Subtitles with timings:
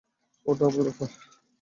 [0.45, 1.09] ওটা আমার ব্যাপার।